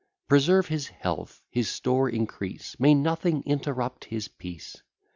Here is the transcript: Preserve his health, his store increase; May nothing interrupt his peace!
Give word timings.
Preserve 0.27 0.67
his 0.69 0.87
health, 0.87 1.43
his 1.51 1.69
store 1.69 2.09
increase; 2.09 2.75
May 2.79 2.95
nothing 2.95 3.43
interrupt 3.45 4.05
his 4.05 4.27
peace! 4.27 4.81